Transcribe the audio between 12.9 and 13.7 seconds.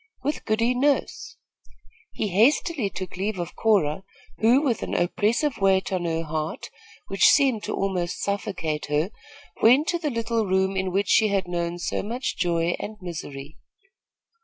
misery.